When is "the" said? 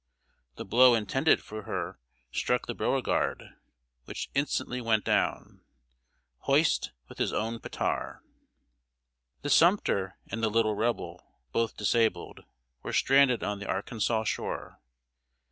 0.55-0.65, 2.65-2.73, 9.43-9.51, 10.41-10.49, 13.59-13.67